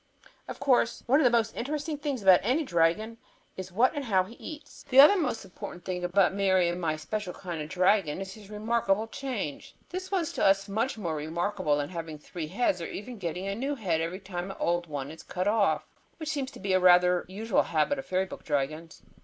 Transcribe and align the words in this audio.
Of 0.47 0.59
course 0.59 1.03
one 1.05 1.19
of 1.19 1.23
the 1.25 1.29
most 1.29 1.55
important 1.55 2.01
things 2.01 2.23
about 2.23 2.39
any 2.41 2.63
dragon 2.63 3.19
is 3.55 3.71
what 3.71 3.93
and 3.93 4.05
how 4.05 4.23
he 4.23 4.33
eats; 4.37 4.81
and 4.81 4.89
the 4.89 4.99
other 4.99 5.15
most 5.15 5.45
important 5.45 5.85
thing 5.85 6.03
about 6.03 6.33
Mary's 6.33 6.71
and 6.71 6.81
my 6.81 6.95
special 6.95 7.33
kind 7.33 7.61
of 7.61 7.69
dragon 7.69 8.19
is 8.19 8.33
his 8.33 8.49
remarkable 8.49 9.05
change. 9.05 9.75
This 9.91 10.09
was 10.09 10.33
to 10.33 10.43
us 10.43 10.67
much 10.67 10.97
more 10.97 11.13
remarkable 11.15 11.77
than 11.77 11.89
having 11.89 12.17
three 12.17 12.47
heads 12.47 12.81
or 12.81 12.87
even 12.87 13.19
getting 13.19 13.47
a 13.47 13.53
new 13.53 13.75
head 13.75 14.01
every 14.01 14.19
time 14.19 14.49
an 14.49 14.57
old 14.59 14.87
one 14.87 15.11
is 15.11 15.21
cut 15.21 15.47
off, 15.47 15.85
which 16.17 16.29
seems 16.29 16.49
to 16.49 16.59
be 16.59 16.75
rather 16.75 17.21
a 17.21 17.31
usual 17.31 17.61
habit 17.61 17.99
of 17.99 18.05
fairy 18.07 18.25
book 18.25 18.43
dragons. 18.43 19.03